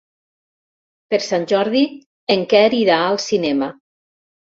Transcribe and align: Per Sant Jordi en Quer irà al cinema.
Per 1.11 1.19
Sant 1.27 1.45
Jordi 1.53 1.85
en 2.39 2.45
Quer 2.57 2.65
irà 2.83 3.01
al 3.07 3.25
cinema. 3.31 3.73